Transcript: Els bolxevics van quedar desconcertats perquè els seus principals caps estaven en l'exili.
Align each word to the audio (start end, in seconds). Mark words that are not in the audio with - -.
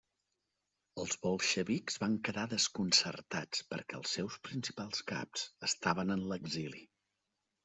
Els 1.01 1.17
bolxevics 1.25 1.99
van 2.05 2.15
quedar 2.29 2.45
desconcertats 2.53 3.61
perquè 3.75 3.99
els 4.01 4.17
seus 4.19 4.39
principals 4.49 5.05
caps 5.13 5.45
estaven 5.73 6.17
en 6.19 6.27
l'exili. 6.35 6.85